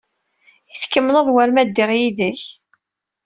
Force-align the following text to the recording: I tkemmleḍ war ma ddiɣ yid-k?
I 0.71 0.75
tkemmleḍ 0.83 1.27
war 1.33 1.49
ma 1.51 1.63
ddiɣ 1.67 1.89
yid-k? 1.99 2.41